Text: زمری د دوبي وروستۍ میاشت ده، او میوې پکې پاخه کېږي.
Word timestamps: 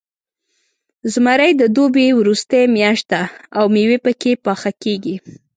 زمری 1.13 1.51
د 1.57 1.63
دوبي 1.75 2.07
وروستۍ 2.19 2.63
میاشت 2.75 3.05
ده، 3.11 3.21
او 3.57 3.65
میوې 3.73 3.97
پکې 4.05 4.31
پاخه 4.45 4.71
کېږي. 4.83 5.15